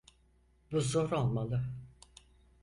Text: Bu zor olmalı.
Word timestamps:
Bu 0.71 0.81
zor 0.81 1.11
olmalı. 1.11 1.63